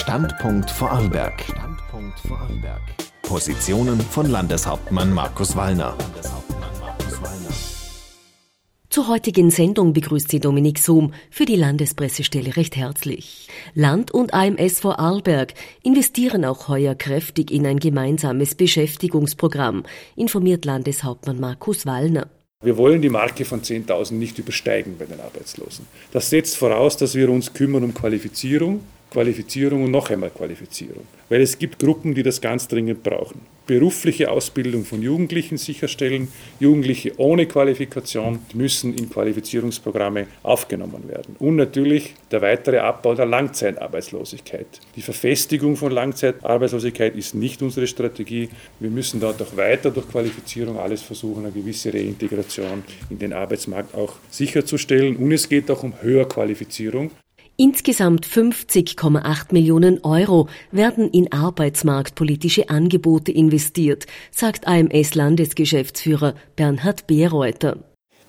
Standpunkt 0.00 0.70
Vorarlberg. 0.70 1.42
Standpunkt 1.42 2.18
Vorarlberg. 2.20 2.80
Positionen 3.20 4.00
von 4.00 4.30
Landeshauptmann 4.30 5.12
Markus 5.12 5.54
Wallner. 5.54 5.94
Zur 8.88 9.08
heutigen 9.08 9.50
Sendung 9.50 9.92
begrüßt 9.92 10.30
sie 10.30 10.40
Dominik 10.40 10.78
Sohm 10.78 11.12
für 11.30 11.44
die 11.44 11.56
Landespressestelle 11.56 12.56
recht 12.56 12.76
herzlich. 12.76 13.48
Land 13.74 14.10
und 14.10 14.32
AMS 14.32 14.80
Vorarlberg 14.80 15.52
investieren 15.82 16.46
auch 16.46 16.68
heuer 16.68 16.94
kräftig 16.94 17.50
in 17.50 17.66
ein 17.66 17.78
gemeinsames 17.78 18.54
Beschäftigungsprogramm, 18.54 19.84
informiert 20.16 20.64
Landeshauptmann 20.64 21.38
Markus 21.38 21.84
Wallner. 21.84 22.30
Wir 22.62 22.78
wollen 22.78 23.02
die 23.02 23.10
Marke 23.10 23.44
von 23.44 23.60
10.000 23.60 24.14
nicht 24.14 24.38
übersteigen 24.38 24.96
bei 24.98 25.04
den 25.04 25.20
Arbeitslosen. 25.20 25.86
Das 26.10 26.30
setzt 26.30 26.56
voraus, 26.56 26.96
dass 26.96 27.14
wir 27.14 27.28
uns 27.28 27.52
kümmern 27.52 27.84
um 27.84 27.92
Qualifizierung, 27.92 28.80
Qualifizierung 29.10 29.84
und 29.84 29.90
noch 29.90 30.10
einmal 30.10 30.30
Qualifizierung. 30.30 31.04
Weil 31.28 31.42
es 31.42 31.58
gibt 31.58 31.78
Gruppen, 31.78 32.14
die 32.14 32.22
das 32.22 32.40
ganz 32.40 32.68
dringend 32.68 33.02
brauchen. 33.02 33.40
Berufliche 33.66 34.30
Ausbildung 34.30 34.84
von 34.84 35.00
Jugendlichen 35.00 35.56
sicherstellen. 35.56 36.28
Jugendliche 36.58 37.12
ohne 37.18 37.46
Qualifikation 37.46 38.40
müssen 38.52 38.96
in 38.96 39.08
Qualifizierungsprogramme 39.08 40.26
aufgenommen 40.42 41.08
werden. 41.08 41.36
Und 41.38 41.56
natürlich 41.56 42.14
der 42.32 42.42
weitere 42.42 42.78
Abbau 42.78 43.14
der 43.14 43.26
Langzeitarbeitslosigkeit. 43.26 44.66
Die 44.96 45.02
Verfestigung 45.02 45.76
von 45.76 45.92
Langzeitarbeitslosigkeit 45.92 47.14
ist 47.16 47.34
nicht 47.34 47.62
unsere 47.62 47.86
Strategie. 47.86 48.48
Wir 48.80 48.90
müssen 48.90 49.20
dort 49.20 49.40
auch 49.40 49.56
weiter 49.56 49.90
durch 49.90 50.08
Qualifizierung 50.08 50.78
alles 50.78 51.02
versuchen, 51.02 51.44
eine 51.44 51.52
gewisse 51.52 51.94
Reintegration 51.94 52.82
in 53.08 53.20
den 53.20 53.32
Arbeitsmarkt 53.32 53.94
auch 53.94 54.14
sicherzustellen. 54.30 55.16
Und 55.16 55.30
es 55.30 55.48
geht 55.48 55.70
auch 55.70 55.84
um 55.84 55.94
Höherqualifizierung. 56.00 57.12
Insgesamt 57.62 58.26
50,8 58.26 59.48
Millionen 59.52 60.02
Euro 60.02 60.48
werden 60.72 61.10
in 61.10 61.30
arbeitsmarktpolitische 61.30 62.70
Angebote 62.70 63.32
investiert, 63.32 64.06
sagt 64.30 64.66
AMS-Landesgeschäftsführer 64.66 66.36
Bernhard 66.56 67.06
Beereuter. 67.06 67.76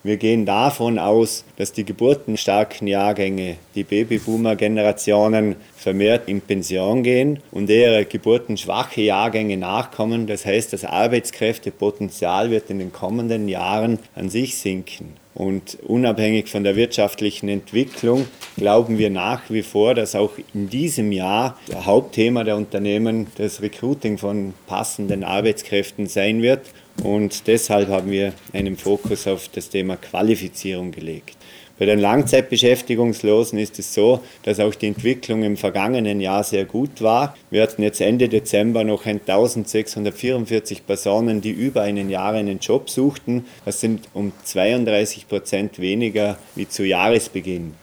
Wir 0.03 0.17
gehen 0.17 0.45
davon 0.45 1.00
aus, 1.00 1.45
dass 1.56 1.72
die 1.72 1.86
geburtenstarken 1.86 2.88
Jahrgänge, 2.88 3.56
die 3.73 3.86
Babyboomer-Generationen, 3.86 5.56
vermehrt 5.78 6.28
in 6.28 6.41
Pension 6.41 7.02
gehen 7.02 7.39
und 7.52 7.69
eher 7.69 8.03
geburtenschwache 8.03 9.00
Jahrgänge 9.00 9.56
nachkommen. 9.56 10.28
Das 10.28 10.45
heißt, 10.45 10.73
das 10.73 10.84
Arbeitskräftepotenzial 10.84 12.52
wird 12.52 12.69
in 12.69 12.80
den 12.80 12.91
kommenden 12.91 13.47
Jahren 13.47 13.97
an 14.13 14.30
sich 14.30 14.58
sinken. 14.58 15.20
Und 15.34 15.78
unabhängig 15.84 16.50
von 16.50 16.64
der 16.64 16.76
wirtschaftlichen 16.76 17.48
Entwicklung 17.48 18.28
glauben 18.58 18.98
wir 18.98 19.10
nach 19.10 19.44
wie 19.50 19.62
vor, 19.62 19.96
dass 19.96 20.14
auch 20.14 20.32
in 20.54 20.70
diesem 20.70 21.12
Jahr 21.12 21.58
das 21.68 21.86
Hauptthema 21.86 22.44
der 22.44 22.58
Unternehmen 22.58 23.28
das 23.38 23.62
Recruiting 23.62 24.18
von 24.18 24.54
passenden 24.68 25.24
Arbeitskräften 25.24 26.08
sein 26.08 26.42
wird. 26.42 26.66
Und 27.04 27.48
deshalb 27.48 27.88
haben 27.88 28.12
wir 28.12 28.34
einen 28.52 28.76
Fokus 28.76 29.26
auf 29.26 29.48
das 29.48 29.70
Thema 29.70 29.96
Qualifizierung 29.96 30.92
gelegt. 30.92 31.38
Bei 31.82 31.88
den 31.88 31.98
Langzeitbeschäftigungslosen 31.98 33.58
ist 33.58 33.80
es 33.80 33.92
so, 33.96 34.20
dass 34.44 34.60
auch 34.60 34.76
die 34.76 34.86
Entwicklung 34.86 35.42
im 35.42 35.58
vergangenen 35.58 36.22
Jahr 36.22 36.44
sehr 36.44 36.66
gut 36.66 37.02
war. 37.02 37.36
Wir 37.50 37.64
hatten 37.64 37.82
jetzt 37.82 38.02
Ende 38.02 38.30
Dezember 38.30 38.84
noch 38.84 39.08
1644 39.08 40.86
Personen, 40.86 41.42
die 41.42 41.50
über 41.50 41.82
einen 41.82 42.12
Jahr 42.12 42.34
einen 42.34 42.59
Job 42.59 42.88
suchten. 42.88 43.46
Das 43.66 43.82
sind 43.82 44.09
um 44.14 44.32
32 44.44 45.28
Prozent 45.28 45.80
weniger 45.80 46.38
wie 46.54 46.68
zu 46.68 46.86
Jahresbeginn. 46.86 47.74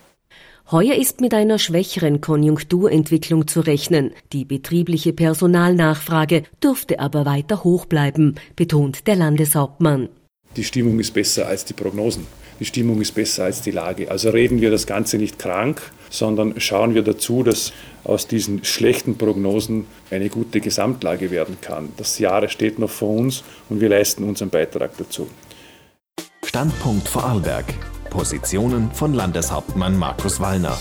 Heuer 0.71 0.95
ist 0.95 1.21
mit 1.21 1.35
einer 1.35 1.59
schwächeren 1.59 2.21
Konjunkturentwicklung 2.21 3.49
zu 3.49 3.63
rechnen. 3.63 4.13
Die 4.33 4.45
betriebliche 4.45 5.13
Personalnachfrage 5.13 6.45
dürfte 6.63 7.01
aber 7.01 7.27
weiter 7.27 7.65
hoch 7.65 7.87
bleiben, 7.87 8.37
betont 8.55 9.09
der 9.09 9.17
Landeshauptmann. 9.17 10.09
Die 10.57 10.65
Stimmung 10.65 10.99
ist 10.99 11.13
besser 11.13 11.47
als 11.47 11.65
die 11.65 11.75
Prognosen 11.75 12.27
die 12.61 12.65
Stimmung 12.65 13.01
ist 13.01 13.15
besser 13.15 13.45
als 13.45 13.63
die 13.63 13.71
Lage. 13.71 14.11
Also 14.11 14.31
reden 14.31 14.61
wir 14.61 14.71
das 14.71 14.87
Ganze 14.87 15.17
nicht 15.17 15.39
krank, 15.39 15.81
sondern 16.11 16.61
schauen 16.61 16.95
wir 16.95 17.03
dazu, 17.03 17.43
dass 17.43 17.73
aus 18.05 18.27
diesen 18.27 18.65
schlechten 18.65 19.17
Prognosen 19.17 19.87
eine 20.11 20.29
gute 20.29 20.61
Gesamtlage 20.61 21.31
werden 21.31 21.59
kann. 21.61 21.91
Das 21.97 22.19
Jahr 22.19 22.49
steht 22.49 22.79
noch 22.79 22.91
vor 22.91 23.17
uns 23.17 23.45
und 23.69 23.81
wir 23.81 23.89
leisten 23.89 24.25
unseren 24.25 24.51
Beitrag 24.51 24.97
dazu. 24.99 25.29
Standpunkt 26.45 27.09
Vorarlberg. 27.09 27.67
Positionen 28.11 28.91
von 28.93 29.13
Landeshauptmann 29.13 29.97
Markus 29.97 30.41
Wallner. 30.41 30.79